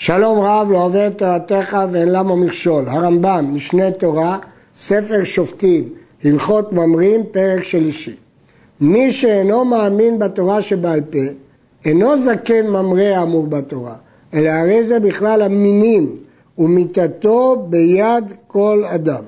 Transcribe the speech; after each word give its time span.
שלום 0.00 0.38
רב 0.38 0.70
לא 0.70 0.76
אוהב 0.76 0.96
את 0.96 1.18
תורתך 1.18 1.78
ואין 1.92 2.08
למה 2.08 2.36
מכשול. 2.36 2.84
הרמב"ם, 2.88 3.50
משנה 3.52 3.90
תורה, 3.90 4.38
ספר 4.76 5.24
שופטים, 5.24 5.88
הלכות 6.24 6.72
ממרים, 6.72 7.22
פרק 7.30 7.64
שלישי. 7.64 8.16
מי 8.80 9.12
שאינו 9.12 9.64
מאמין 9.64 10.18
בתורה 10.18 10.62
שבעל 10.62 11.00
פה, 11.00 11.18
אינו 11.84 12.16
זקן 12.16 12.66
ממרא 12.66 13.02
האמור 13.02 13.46
בתורה, 13.46 13.94
אלא 14.34 14.48
הרי 14.48 14.84
זה 14.84 15.00
בכלל 15.00 15.42
המינים, 15.42 16.16
ומיתתו 16.58 17.66
ביד 17.68 18.32
כל 18.46 18.84
אדם. 18.86 19.22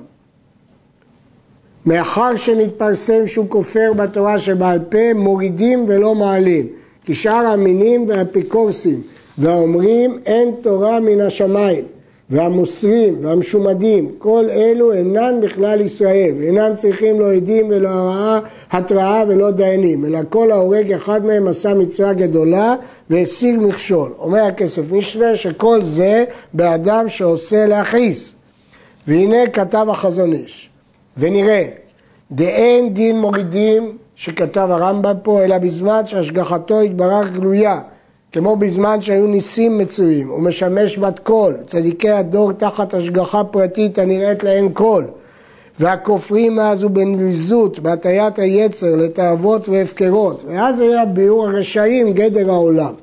מאחר 1.85 2.35
שנתפרסם 2.35 3.27
שהוא 3.27 3.45
כופר 3.49 3.93
בתורה 3.97 4.39
שבעל 4.39 4.79
פה, 4.89 5.13
מורידים 5.15 5.85
ולא 5.87 6.15
מעלים, 6.15 6.67
כי 7.05 7.13
שאר 7.13 7.47
המינים 7.47 8.07
והאפיקורסים 8.07 9.01
והאומרים 9.37 10.19
אין 10.25 10.51
תורה 10.61 10.99
מן 10.99 11.21
השמיים 11.21 11.83
והמוסרים 12.29 13.17
והמשומדים, 13.21 14.11
כל 14.17 14.45
אלו 14.49 14.93
אינן 14.93 15.39
בכלל 15.41 15.81
ישראל, 15.81 16.31
ואינם 16.39 16.75
צריכים 16.75 17.19
לא 17.19 17.33
עדים 17.33 17.67
ולא 17.69 17.89
הרעה, 17.89 18.39
התראה 18.71 19.23
ולא 19.27 19.51
דיינים, 19.51 20.05
אלא 20.05 20.19
כל 20.29 20.51
ההורג 20.51 20.91
אחד 20.93 21.25
מהם 21.25 21.47
עשה 21.47 21.73
מצווה 21.73 22.13
גדולה 22.13 22.75
והשיג 23.09 23.59
מכשול. 23.59 24.11
אומר 24.19 24.43
הכסף 24.43 24.81
משנה 24.91 25.35
שכל 25.35 25.83
זה 25.83 26.25
באדם 26.53 27.09
שעושה 27.09 27.65
להכעיס. 27.65 28.35
והנה 29.07 29.47
כתב 29.53 29.87
החזון 29.89 30.33
איש, 30.33 30.69
ונראה, 31.17 31.65
דאין 32.31 32.93
דין 32.93 33.19
מורידים 33.19 33.97
שכתב 34.15 34.67
הרמב"ם 34.71 35.15
פה, 35.23 35.43
אלא 35.43 35.57
בזמן 35.57 36.01
שהשגחתו 36.05 36.81
התברך 36.81 37.31
גלויה. 37.31 37.79
כמו 38.33 38.55
בזמן 38.55 39.01
שהיו 39.01 39.27
ניסים 39.27 39.77
מצויים, 39.77 40.29
הוא 40.29 40.39
משמש 40.39 40.97
בת 40.97 41.19
קול, 41.19 41.53
צדיקי 41.67 42.09
הדור 42.09 42.51
תחת 42.51 42.93
השגחה 42.93 43.43
פרטית 43.43 43.99
הנראית 43.99 44.43
להם 44.43 44.69
קול, 44.69 45.05
והכופרים 45.79 46.59
אז 46.59 46.83
הוא 46.83 46.91
בנליזות, 46.91 47.79
בהטיית 47.79 48.39
היצר 48.39 48.95
לתאוות 48.95 49.69
והפקרות, 49.69 50.43
ואז 50.47 50.79
היה 50.79 51.05
ביאור 51.05 51.47
הרשעים 51.47 52.13
גדר 52.13 52.49
העולם. 52.49 52.93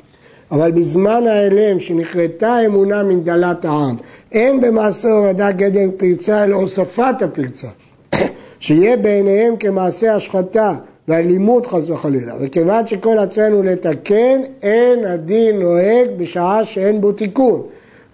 אבל 0.50 0.72
בזמן 0.72 1.26
ההלם 1.26 1.80
שנכרתה 1.80 2.52
האמונה 2.52 3.02
מנדלת 3.02 3.64
העם, 3.64 3.96
אין 4.32 4.60
במעשה 4.60 5.08
הורדה 5.08 5.52
גדר 5.52 5.88
פרצה 5.96 6.44
אלא 6.44 6.56
הוספת 6.56 7.14
הפרצה, 7.20 7.68
שיהיה 8.60 8.96
בעיניהם 8.96 9.56
כמעשה 9.56 10.14
השחתה 10.14 10.74
ואלימות 11.10 11.66
חס 11.66 11.90
וחלילה. 11.90 12.34
וכיוון 12.40 12.86
שכל 12.86 13.18
עצמנו 13.18 13.62
לתקן, 13.62 14.40
אין 14.62 15.04
הדין 15.04 15.58
נוהג 15.58 16.08
בשעה 16.16 16.64
שאין 16.64 17.00
בו 17.00 17.12
תיקון. 17.12 17.62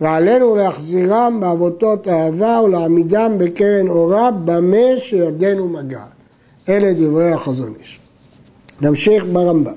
ועלינו 0.01 0.57
להחזירם 0.57 1.39
בעבותות 1.41 2.09
אהבה 2.09 2.61
ולהעמידם 2.65 3.33
בקרן 3.39 3.89
אורה 3.89 4.31
במה 4.31 4.97
שידינו 4.97 5.69
מגעת. 5.69 6.01
אלה 6.69 6.93
דברי 6.93 7.33
החזון 7.33 7.73
איש. 7.81 8.01
נמשיך 8.83 9.25
ברמב"ם. 9.33 9.73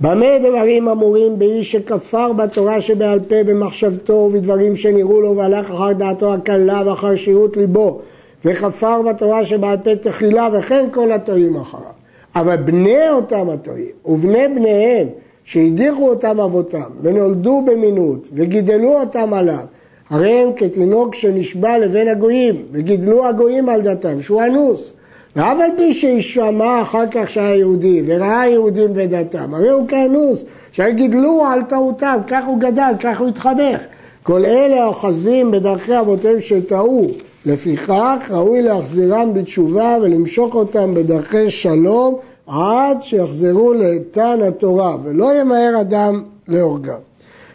במה 0.00 0.38
דברים 0.38 0.88
אמורים 0.88 1.38
באיש 1.38 1.72
שכפר 1.72 2.32
בתורה 2.32 2.80
שבעל 2.80 3.20
פה 3.20 3.42
במחשבתו 3.46 4.12
ובדברים 4.12 4.76
שנראו 4.76 5.20
לו 5.20 5.36
והלך 5.36 5.70
אחר 5.70 5.92
דעתו 5.92 6.34
הקלה 6.34 6.82
ואחר 6.86 7.16
שירות 7.16 7.56
ליבו 7.56 8.00
וכפר 8.44 9.02
בתורה 9.02 9.44
שבעל 9.44 9.76
פה 9.76 9.96
תחילה 9.96 10.48
וכן 10.52 10.88
כל 10.92 11.12
הטועים 11.12 11.56
אחריו. 11.56 11.95
אבל 12.36 12.56
בני 12.56 13.08
אותם 13.10 13.50
הטועים 13.50 13.90
ובני 14.04 14.48
בניהם 14.48 15.08
שהדיחו 15.44 16.08
אותם 16.08 16.40
אבותם 16.40 16.90
ונולדו 17.02 17.62
במינות 17.66 18.28
וגידלו 18.32 19.00
אותם 19.00 19.32
עליו 19.32 19.64
הרי 20.10 20.30
הם 20.30 20.48
כתינוק 20.56 21.14
שנשבע 21.14 21.78
לבין 21.78 22.08
הגויים 22.08 22.62
וגידלו 22.72 23.26
הגויים 23.26 23.68
על 23.68 23.80
דתם 23.82 24.22
שהוא 24.22 24.42
אנוס. 24.42 24.92
ואף 25.36 25.58
על 25.60 25.70
פי 25.76 25.92
שישמע 25.92 26.82
אחר 26.82 27.04
כך 27.10 27.30
שהיה 27.30 27.54
יהודי 27.54 28.02
וראה 28.06 28.46
יהודים 28.46 28.90
בדתם 28.94 29.54
הרי 29.54 29.70
הוא 29.70 29.88
כאנוס 29.88 30.44
שגידלו 30.72 31.44
על 31.46 31.62
טעותם 31.62 32.18
כך 32.28 32.44
הוא 32.46 32.58
גדל 32.58 32.92
כך 33.00 33.20
הוא 33.20 33.28
התחנך. 33.28 33.80
כל 34.22 34.44
אלה 34.44 34.84
האוחזים 34.84 35.50
בדרכי 35.50 35.98
אבותיהם 35.98 36.40
שטעו 36.40 37.06
לפיכך 37.46 38.30
ראוי 38.30 38.62
להחזירם 38.62 39.34
בתשובה 39.34 39.96
ולמשוך 40.02 40.54
אותם 40.54 40.94
בדרכי 40.94 41.50
שלום 41.50 42.18
עד 42.46 43.02
שיחזרו 43.02 43.72
לאיתן 43.72 44.38
התורה 44.48 44.96
ולא 45.04 45.40
ימהר 45.40 45.80
אדם 45.80 46.22
להורגם. 46.48 46.98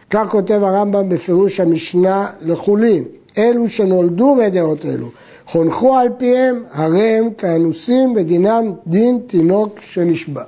כך 0.09 0.27
כותב 0.29 0.63
הרמב"ם 0.63 1.09
בפירוש 1.09 1.59
המשנה 1.59 2.27
לחולין, 2.41 3.03
אלו 3.37 3.69
שנולדו 3.69 4.35
בדעות 4.35 4.85
אלו, 4.85 5.07
חונכו 5.47 5.95
על 5.95 6.07
פיהם, 6.17 6.63
הרי 6.71 7.01
הם 7.01 7.29
כאנוסים 7.37 8.13
ודינם 8.15 8.73
דין 8.87 9.19
תינוק 9.27 9.79
שנשבע. 9.81 10.43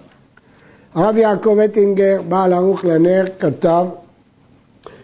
הרב 0.96 1.18
יעקב 1.18 1.58
אטינגר, 1.66 2.22
בעל 2.30 2.54
ערוך 2.54 2.86
לנר, 2.86 3.25
כתב 3.40 3.86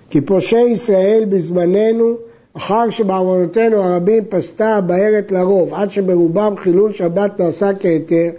כי 0.09 0.21
פושעי 0.21 0.69
ישראל 0.69 1.23
בזמננו 1.29 2.28
אחר 2.57 2.89
שבעוונותינו 2.89 3.77
הרבים 3.77 4.23
פסתה 4.29 4.75
הבארת 4.75 5.31
לרוב, 5.31 5.73
עד 5.73 5.91
שברובם 5.91 6.53
חילול 6.57 6.93
שבת 6.93 7.39
נעשה 7.39 7.69
כהיתר, 7.79 8.29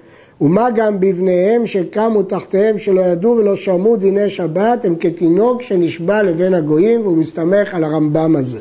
ומה 0.41 0.71
גם 0.71 1.01
בבניהם 1.01 1.67
שקמו 1.67 2.23
תחתיהם 2.23 2.79
שלא 2.79 3.01
ידעו 3.01 3.37
ולא 3.37 3.57
שמעו 3.57 3.97
דיני 3.97 4.31
שבת, 4.31 4.85
הם 4.85 4.97
כתינוק 5.01 5.63
שנשבע 5.63 6.23
לבין 6.23 6.55
הגויים, 6.55 7.01
והוא 7.01 7.17
מסתמך 7.17 7.75
על 7.75 7.85
הרמב"ם 7.85 8.37
הזה. 8.37 8.61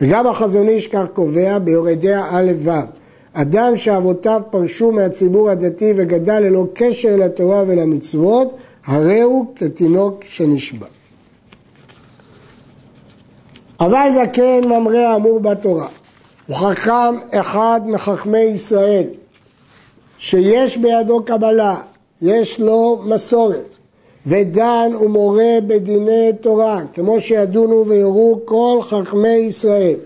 וגם 0.00 0.26
החזון 0.26 0.68
איש 0.68 0.86
כך 0.86 1.04
קובע 1.14 1.58
ביורדיה 1.58 2.24
א' 2.30 2.52
ו' 2.58 2.70
אדם 3.32 3.76
שאבותיו 3.76 4.42
פרשו 4.50 4.92
מהציבור 4.92 5.50
הדתי 5.50 5.92
וגדל 5.96 6.40
ללא 6.40 6.66
קשר 6.74 7.16
לתורה 7.16 7.62
ולמצוות, 7.66 8.54
הרי 8.86 9.20
הוא 9.20 9.46
כתינוק 9.56 10.20
שנשבע. 10.24 10.86
אבל 13.80 14.08
זקן 14.10 14.60
ממרא 14.64 14.98
האמור 14.98 15.40
בתורה, 15.40 15.88
הוא 16.46 16.56
חכם 16.56 17.14
אחד 17.30 17.80
מחכמי 17.84 18.38
ישראל, 18.38 19.04
שיש 20.18 20.76
בידו 20.76 21.24
קבלה, 21.24 21.76
יש 22.22 22.60
לו 22.60 23.00
מסורת, 23.04 23.76
ודן 24.26 24.92
ומורה 25.00 25.58
בדיני 25.66 26.32
תורה, 26.40 26.80
כמו 26.92 27.20
שידונו 27.20 27.86
ויורו 27.86 28.40
כל 28.44 28.78
חכמי 28.82 29.28
ישראל. 29.28 29.96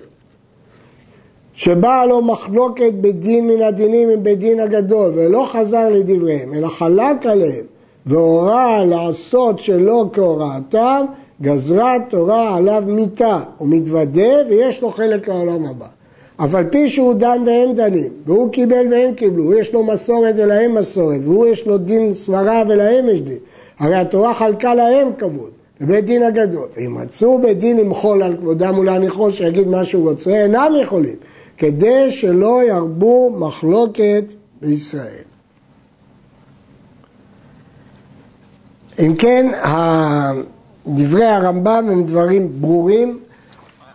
שבאה 1.55 2.07
לו 2.07 2.23
מחלוקת 2.23 2.93
בדין 3.01 3.47
מן 3.47 3.63
הדינים 3.63 4.09
מבית 4.09 4.39
דין 4.39 4.61
הגדול, 4.61 5.13
ולא 5.15 5.47
חזר 5.53 5.89
לדבריהם, 5.89 6.55
אלא 6.55 6.69
חלק 6.69 7.27
עליהם, 7.27 7.65
והורה 8.07 8.85
לעשות 8.85 9.59
שלא 9.59 10.05
כהוראתם, 10.13 11.05
גזרה 11.43 11.97
תורה 12.09 12.57
עליו 12.57 12.83
מיתה, 12.87 13.41
הוא 13.59 13.69
מתוודה 13.69 14.33
ויש 14.49 14.83
לו 14.83 14.91
חלק 14.91 15.29
לעולם 15.29 15.67
הבא. 15.67 15.87
אף 16.37 16.55
על 16.55 16.65
פי 16.71 16.89
שהוא 16.89 17.15
דן 17.15 17.43
והם 17.47 17.75
דנים, 17.75 18.13
והוא 18.27 18.53
קיבל 18.53 18.87
והם 18.91 19.15
קיבלו, 19.15 19.55
יש 19.55 19.73
לו 19.73 19.85
מסורת 19.85 20.35
ולהם 20.39 20.75
מסורת, 20.75 21.21
והוא 21.23 21.47
יש 21.47 21.67
לו 21.67 21.79
דין 21.79 22.15
סברה 22.15 22.63
ולהם 22.69 23.09
יש 23.09 23.21
דין. 23.21 23.39
הרי 23.79 23.95
התורה 23.95 24.35
חלקה 24.35 24.75
להם 24.75 25.09
כבוד, 25.19 25.51
בבית 25.81 26.05
דין 26.05 26.23
הגדול. 26.23 26.69
ואם 26.77 26.99
רצו 26.99 27.39
בית 27.43 27.59
דין 27.59 27.77
למחול 27.77 28.23
על 28.23 28.37
כבודם 28.37 28.79
ולהניחו 28.79 29.33
שיגיד 29.33 29.69
מה 29.69 29.85
שהוא 29.85 30.11
רוצה, 30.11 30.31
אינם 30.31 30.73
יכולים, 30.83 31.17
כדי 31.59 32.11
שלא 32.11 32.63
ירבו 32.65 33.31
מחלוקת 33.39 34.25
בישראל. 34.63 35.25
אם 38.99 39.15
כן, 39.17 39.47
דברי 40.87 41.25
הרמב"ם 41.25 41.87
הם 41.91 42.05
דברים 42.05 42.49
ברורים. 42.61 43.19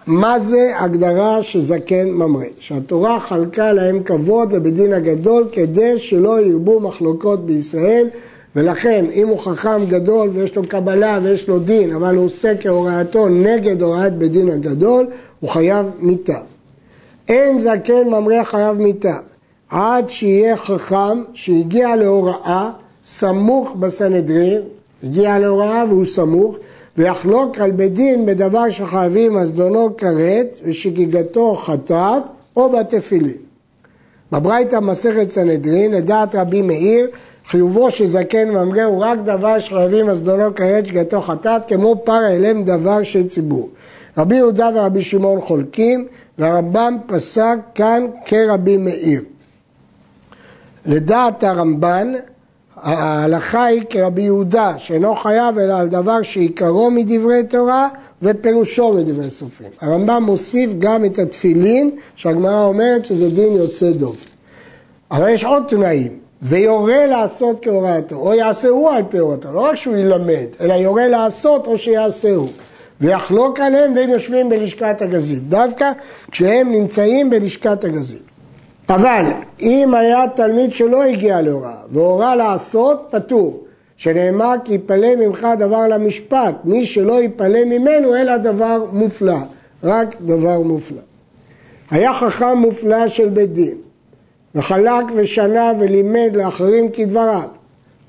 מה 0.08 0.40
זה 0.40 0.72
הגדרה 0.80 1.42
שזקן 1.42 2.10
ממרא? 2.10 2.46
שהתורה 2.60 3.20
חלקה 3.20 3.74
להם 3.74 4.04
כבוד 4.04 4.50
ובדין 4.52 4.94
הגדול 4.94 5.48
כדי 5.52 6.00
שלא 6.00 6.42
ירבו 6.42 6.80
מחלוקות 6.80 7.46
בישראל 7.46 8.08
ולכן 8.56 9.06
אם 9.14 9.28
הוא 9.28 9.40
חכם 9.40 9.86
גדול 9.90 10.30
ויש 10.34 10.56
לו 10.56 10.68
קבלה 10.68 11.20
ויש 11.24 11.48
לו 11.48 11.60
דין 11.60 11.96
אבל 11.96 12.16
הוא 12.16 12.26
עושה 12.26 12.58
כהוראתו 12.62 13.30
נגד 13.30 13.82
הוראת 13.82 14.18
בדין 14.18 14.50
הגדול 14.50 15.08
הוא 15.40 15.50
חייב 15.50 15.92
מיתה. 16.00 16.38
אין 17.28 17.60
זקן 17.60 18.08
ממרא 18.08 18.44
חייב 18.44 18.78
מיתה 18.78 19.18
עד 19.70 20.10
שיהיה 20.10 20.58
חכם 20.58 21.24
שהגיע 21.34 21.96
להוראה 21.96 22.72
סמוך 23.06 23.76
בסנהדרין, 23.80 24.62
הגיע 25.04 25.40
להוראה 25.40 25.84
והוא 25.90 26.06
סמוך 26.06 26.56
ויחלוק 27.00 27.60
על 27.60 27.72
בית 27.72 27.94
דין 27.94 28.26
בדבר 28.26 28.70
שחייבים 28.70 29.34
מזדונו 29.34 29.98
כרת 29.98 30.60
ושגיגתו 30.64 31.56
חטאת 31.56 32.24
או 32.56 32.70
בתפילין. 32.70 33.38
בברייתא 34.32 34.80
מסכת 34.80 35.32
סנהדרין, 35.32 35.92
לדעת 35.92 36.36
רבי 36.36 36.62
מאיר, 36.62 37.08
חיובו 37.50 37.92
של 37.92 38.08
זקן 38.08 38.50
ממרא 38.50 38.84
הוא 38.84 39.04
רק 39.04 39.20
דבר 39.26 39.60
שחייבים 39.60 40.08
מזדונו 40.08 40.56
כרת 40.56 40.86
שגיגתו 40.86 41.22
חטאת, 41.22 41.62
כמו 41.68 42.02
פר 42.04 42.28
אליהם 42.28 42.64
דבר 42.64 43.04
של 43.04 43.28
ציבור. 43.28 43.70
רבי 44.18 44.36
יהודה 44.36 44.70
ורבי 44.76 45.02
שמעון 45.02 45.42
חולקים, 45.42 46.08
והרמב"ם 46.40 46.98
פסק 47.08 47.58
כאן 47.76 48.06
כרבי 48.26 48.78
מאיר. 48.78 49.22
לדעת 50.86 51.44
הרמב"ן, 51.44 52.14
ההלכה 52.82 53.66
היא 53.66 53.82
כרבי 53.90 54.22
יהודה, 54.22 54.74
שאינו 54.78 55.16
חייב 55.16 55.60
אלא 55.60 55.74
על 55.74 55.88
דבר 55.88 56.22
שעיקרו 56.22 56.92
מדברי 56.92 57.44
תורה 57.44 57.90
ופירושו 58.22 58.94
מדברי 58.94 59.30
סופרים. 59.30 59.70
הרמב"ם 59.82 60.24
מוסיף 60.24 60.72
גם 60.80 61.06
את 61.06 61.20
התפילין, 61.20 61.92
שהגמרא 62.16 62.64
אומרת 62.64 63.06
שזה 63.06 63.30
דין 63.30 63.54
יוצא 63.54 63.92
דוב. 63.92 64.18
אבל 65.12 65.30
יש 65.30 65.44
עוד 65.44 65.64
תנאים, 65.70 66.12
ויורה 66.42 67.06
לעשות 67.06 67.58
כהוראתו, 67.62 68.16
או 68.16 68.34
יעשה 68.34 68.68
הוא 68.68 68.90
על 68.90 69.04
פי 69.10 69.18
הוראתו, 69.18 69.54
לא 69.54 69.60
רק 69.60 69.76
שהוא 69.76 69.96
ילמד, 69.96 70.46
אלא 70.62 70.74
יורה 70.74 71.08
לעשות 71.08 71.68
או 71.68 71.78
שיעשה 71.78 72.36
הוא. 72.36 72.50
ויחלוק 73.02 73.60
עליהם 73.60 73.96
והם 73.96 74.10
יושבים 74.10 74.50
בלשכת 74.50 75.02
הגזית, 75.02 75.50
דווקא 75.50 75.92
כשהם 76.32 76.72
נמצאים 76.72 77.30
בלשכת 77.30 77.84
הגזית. 77.84 78.22
אבל 78.90 79.26
אם 79.62 79.94
היה 79.94 80.28
תלמיד 80.36 80.74
שלא 80.74 81.04
הגיע 81.04 81.42
להוראה 81.42 81.82
והורה 81.90 82.36
לעשות, 82.36 83.08
פטור. 83.10 83.64
שנאמר 83.98 84.54
כי 84.66 84.74
יפלא 84.74 85.16
ממך 85.16 85.48
דבר 85.60 85.88
למשפט, 85.88 86.56
מי 86.64 86.86
שלא 86.86 87.24
יפלא 87.24 87.66
ממנו 87.66 88.16
אלא 88.16 88.38
דבר 88.38 88.86
מופלא, 88.92 89.38
רק 89.84 90.16
דבר 90.22 90.62
מופלא. 90.62 91.02
היה 91.92 92.14
חכם 92.14 92.58
מופלא 92.58 93.10
של 93.10 93.30
בית 93.30 93.54
דין, 93.54 93.78
וחלק 94.56 95.06
ושנה 95.16 95.72
ולימד 95.80 96.32
לאחרים 96.36 96.92
כדבריו, 96.92 97.48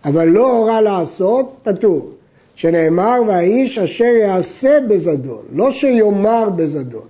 אבל 0.04 0.24
לא 0.24 0.50
הורה 0.50 0.80
לעשות, 0.80 1.52
פטור. 1.62 2.10
שנאמר 2.54 3.20
והאיש 3.26 3.78
אשר 3.78 4.04
יעשה 4.04 4.78
בזדון, 4.88 5.42
לא 5.52 5.72
שיאמר 5.72 6.48
בזדון, 6.56 7.06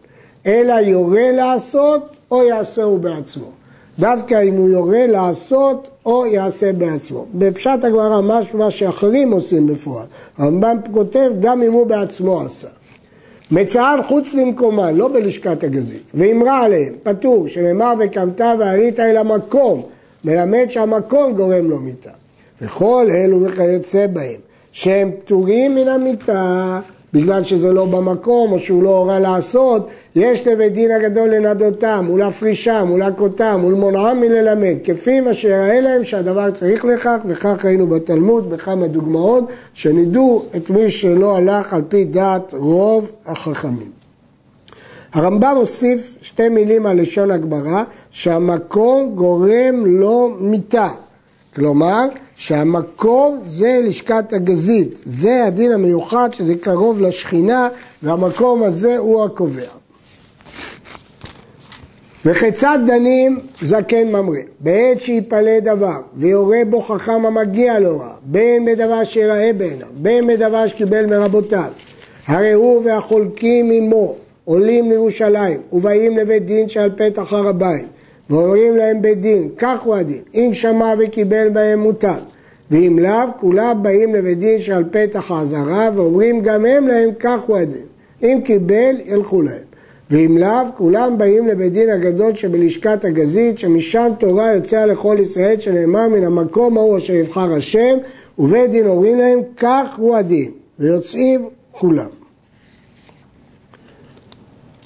אלא 0.47 0.73
יורה 0.73 1.33
לעשות 1.33 2.17
או 2.31 2.43
יעשהו 2.43 2.99
בעצמו. 2.99 3.60
דווקא 4.01 4.43
אם 4.43 4.55
הוא 4.55 4.69
יורה 4.69 5.07
לעשות 5.07 5.91
או 6.07 6.27
יעשה 6.27 6.73
בעצמו. 6.73 7.27
בפשט 7.35 7.85
הגמרא 7.85 8.21
משהו 8.21 8.59
מה 8.59 8.71
שאחרים 8.71 9.33
עושים 9.33 9.67
בפועל. 9.67 10.07
הרמב"ם 10.39 10.77
כותב 10.93 11.31
גם 11.41 11.63
אם 11.63 11.73
הוא 11.73 11.87
בעצמו 11.87 12.41
עשה. 12.41 12.69
מצען 13.51 14.03
חוץ 14.03 14.35
למקומה, 14.35 14.91
לא 14.91 15.09
בלשכת 15.09 15.65
הגזית, 15.65 16.11
ואמרה 16.15 16.65
עליהם, 16.65 16.95
פטור, 17.03 17.49
שנאמר 17.49 17.95
וקמת 17.99 18.41
ועלית 18.59 19.01
אל 19.01 19.17
המקום, 19.17 19.83
מלמד 20.25 20.67
שהמקום 20.69 21.33
גורם 21.33 21.71
לו 21.71 21.79
מיתה. 21.79 22.11
וכל 22.63 23.07
אלו 23.11 23.43
וכיוצא 23.43 24.07
בהם, 24.07 24.41
שהם 24.73 25.11
פטורים 25.19 25.75
מן 25.75 25.89
המיתה, 25.89 26.81
בגלל 27.13 27.45
שזה 27.45 27.73
לא 27.73 27.85
במקום 27.85 28.53
או 28.53 28.59
שהוא 28.59 28.83
לא 28.83 28.97
הורה 28.99 29.19
לעשות, 29.19 29.89
יש 30.17 30.47
לבית 30.47 30.73
דין 30.73 30.91
הגדול 30.91 31.29
לנדותם 31.29 32.09
ולהפרישם 32.13 32.91
ולהכותם 32.95 33.63
ולמונעם 33.67 34.21
מללמד, 34.21 34.77
כפי 34.85 35.21
מה 35.21 35.35
שיראה 35.35 35.81
להם 35.81 36.05
שהדבר 36.05 36.51
צריך 36.51 36.85
לכך, 36.85 37.17
וכך 37.27 37.65
ראינו 37.65 37.87
בתלמוד 37.87 38.51
בכמה 38.51 38.87
דוגמאות, 38.87 39.45
שנידו 39.75 40.43
את 40.57 40.71
מי 40.71 40.91
שלא 40.91 41.37
הלך 41.37 41.75
על 41.75 41.83
פי 41.89 42.05
דעת 42.05 42.55
רוב 42.55 43.13
החכמים. 43.27 43.91
הרמב"ם 45.13 45.57
הוסיף 45.57 46.15
שתי 46.23 46.49
מילים 46.49 46.87
על 46.87 47.01
לשון 47.01 47.31
הגמרא, 47.31 47.83
שהמקום 48.11 49.13
גורם 49.15 49.87
לו 49.87 50.29
מיתה. 50.41 50.89
כלומר, 51.55 52.05
שהמקום 52.37 53.41
זה 53.45 53.81
לשכת 53.85 54.33
הגזית, 54.33 54.99
זה 55.05 55.45
הדין 55.45 55.73
המיוחד 55.73 56.29
שזה 56.33 56.55
קרוב 56.55 57.01
לשכינה 57.01 57.69
והמקום 58.03 58.63
הזה 58.63 58.99
הוא 58.99 59.25
הקובע. 59.25 59.81
וכיצד 62.25 62.79
דנים 62.87 63.41
זקן 63.63 64.09
ממריא? 64.09 64.43
בעת 64.61 65.01
שיפלא 65.01 65.61
דבר 65.61 66.01
ויורה 66.17 66.59
בו 66.71 66.81
חכם 66.81 67.27
המגיע 67.27 67.79
להוראה, 67.79 68.15
בין 68.23 68.65
בדבר 68.65 69.05
שיראה 69.05 69.51
בעיניו, 69.57 69.89
בין 69.95 70.27
בדבר 70.27 70.67
שקיבל 70.67 71.07
מרבותיו, 71.07 71.71
הרי 72.27 72.53
הוא 72.53 72.83
והחולקים 72.85 73.71
עמו 73.71 74.15
עולים 74.45 74.91
לירושלים 74.91 75.61
ובאים 75.73 76.17
לבית 76.17 76.47
דין 76.47 76.69
שעל 76.69 76.91
פתח 76.97 77.33
הר 77.33 77.49
הבית 77.49 77.87
ואומרים 78.31 78.77
להם 78.77 79.03
בית 79.03 79.21
דין, 79.21 79.49
כך 79.59 79.83
הוא 79.83 79.95
הדין, 79.95 80.23
אם 80.35 80.51
שמע 80.53 80.95
וקיבל 80.99 81.49
בהם 81.49 81.79
מותר, 81.79 82.19
ואם 82.71 82.99
לאו, 82.99 83.29
כולם 83.41 83.83
באים 83.83 84.15
לבית 84.15 84.39
דין 84.39 84.61
שעל 84.61 84.85
פתח 84.91 85.31
האזהרה 85.31 85.89
ואומרים 85.95 86.43
גם 86.43 86.65
הם 86.65 86.87
להם, 86.87 87.11
כך 87.21 87.41
הוא 87.47 87.57
הדין, 87.57 87.87
אם 88.23 88.41
קיבל, 88.45 88.97
ילכו 89.05 89.43
להם. 89.43 89.71
ואם 90.11 90.39
לאו, 90.39 90.77
כולם 90.77 91.19
באים 91.19 91.47
לבית 91.47 91.73
דין 91.73 91.91
הגדול 91.91 92.35
שבלשכת 92.35 93.05
הגזית, 93.05 93.59
שמשם 93.59 94.13
תורה 94.19 94.53
יוצאה 94.55 94.87
לכל 94.87 95.17
ישראל, 95.21 95.61
שנאמר 95.61 96.09
מן 96.09 96.25
המקום 96.25 96.79
ההוא 96.79 96.99
אשר 96.99 97.13
יבחר 97.13 97.53
השם, 97.53 97.99
ובית 98.39 98.71
דין 98.71 98.87
אומרים 98.87 99.19
להם, 99.19 99.41
כך 99.57 99.95
הוא 99.97 100.17
הדין, 100.17 100.51
ויוצאים 100.79 101.49
כולם. 101.73 102.09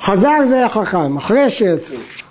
חזר 0.00 0.46
זה 0.48 0.66
החכם, 0.66 1.16
אחרי 1.16 1.50
שיצאו. 1.50 2.23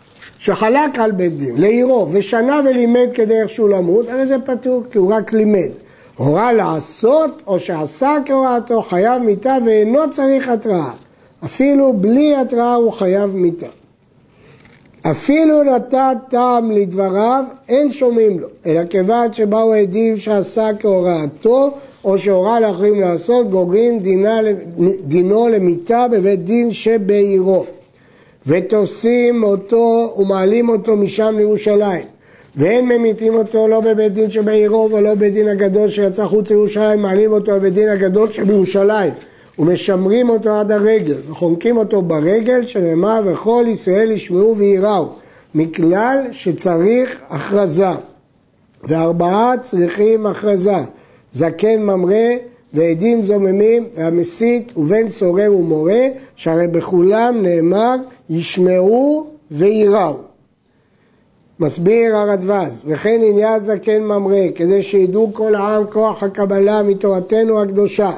שחלק 0.44 1.00
על 1.00 1.12
בית 1.12 1.38
דין, 1.38 1.56
לעירו, 1.58 2.08
ושנה 2.12 2.62
ולימד 2.66 3.08
כדרך 3.14 3.50
שהוא 3.50 3.70
למות, 3.70 4.10
הרי 4.10 4.28
זה 4.28 4.36
פטור, 4.46 4.84
כי 4.92 4.98
הוא 4.98 5.14
רק 5.14 5.34
לימד. 5.34 5.70
הורה 6.18 6.54
לעשות, 6.54 7.44
או 7.48 7.60
שעשה 7.60 8.16
כהוראתו, 8.26 8.82
חייב 8.82 9.22
מיתה 9.22 9.58
ואינו 9.66 10.00
צריך 10.12 10.50
התראה. 10.50 10.92
אפילו 11.46 11.94
בלי 11.94 12.36
התראה 12.36 12.74
הוא 12.74 12.92
חייב 12.92 13.36
מיתה. 13.36 13.68
אפילו 15.12 15.64
נתת 15.64 16.18
טעם 16.30 16.72
לדבריו, 16.72 17.44
אין 17.70 17.92
שומעים 17.92 18.40
לו, 18.40 18.48
אלא 18.66 18.82
כיוון 18.90 19.34
שבאו 19.34 19.74
עדים 19.74 20.18
שעשה 20.18 20.70
כהוראתו, 20.80 21.72
או 22.04 22.18
שהורה 22.18 22.60
לאחרים 22.60 23.02
לעשות, 23.02 23.50
גוגרים 23.50 24.00
דינה, 24.00 24.40
דינו 25.04 25.48
למיתה 25.48 26.08
בבית 26.12 26.44
דין 26.44 26.74
שבעירו. 26.74 27.66
ותופסים 28.48 29.44
אותו 29.44 30.16
ומעלים 30.18 30.70
אותו 30.70 30.96
משם 30.96 31.36
לירושלים. 31.38 32.06
ואין 32.56 32.86
ממיתים 32.86 33.36
אותו 33.36 33.68
לא 33.68 33.80
בבית 33.80 34.14
דין 34.14 34.30
שבעירו 34.30 34.90
ולא 34.92 35.16
בבית 35.16 35.34
דין 35.34 35.48
הגדול 35.48 35.90
שיצא 35.90 36.28
חוץ 36.28 36.50
לירושלים, 36.50 37.02
מעלים 37.02 37.32
אותו 37.32 37.52
בבית 37.52 37.74
דין 37.74 37.90
הגדול 37.90 38.32
שבירושלים 38.32 39.14
ומשמרים 39.60 40.30
אותו 40.30 40.50
עד 40.60 40.72
הרגל 40.72 41.18
וחונקים 41.30 41.78
אותו 41.78 42.02
ברגל 42.02 42.66
שנאמר 42.66 43.22
וכל 43.26 43.66
ישראל 43.68 44.12
ישמעו 44.12 44.58
וייראו 44.58 45.10
מכלל 45.56 46.18
שצריך 46.32 47.22
הכרזה 47.30 47.90
וארבעה 48.84 49.54
צריכים 49.62 50.26
הכרזה 50.26 50.78
זקן 51.32 51.82
ממרא 51.82 52.36
ועדים 52.74 53.24
זוממים 53.24 53.88
והמסית 53.96 54.74
ובן 54.78 55.10
סורר 55.10 55.56
ומורה 55.56 56.08
שהרי 56.36 56.68
בכולם 56.68 57.44
נאמר 57.44 57.96
ישמעו 58.30 59.28
וייראו. 59.52 60.18
מסביר 61.60 62.16
הרדווז, 62.16 62.84
וכן 62.86 63.22
עניין 63.24 63.64
זקן 63.64 64.04
ממרא, 64.04 64.52
כדי 64.56 64.82
שידעו 64.82 65.30
כל 65.34 65.56
העם 65.56 65.84
כוח 65.92 66.24
הקבלה 66.24 66.84
מתורתנו 66.84 67.62
הקדושה, 67.62 68.12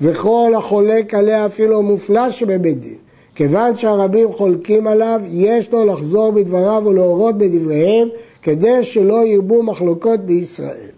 וכל 0.00 0.52
החולק 0.56 1.14
עליה 1.14 1.46
אפילו 1.46 1.82
מופלא 1.82 2.30
שבבית 2.30 2.80
דין. 2.80 2.96
כיוון 3.34 3.76
שהרבים 3.76 4.32
חולקים 4.32 4.86
עליו, 4.86 5.20
יש 5.30 5.72
לו 5.72 5.84
לחזור 5.84 6.30
בדבריו 6.30 6.82
ולהורות 6.86 7.38
בדבריהם, 7.38 8.08
כדי 8.42 8.84
שלא 8.84 9.26
ירבו 9.26 9.62
מחלוקות 9.62 10.20
בישראל. 10.20 10.90